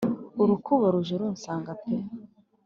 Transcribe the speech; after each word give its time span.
urukubo 0.41 0.85
ruje 0.93 1.15
runsanga 1.21 1.71
pe 1.81 1.93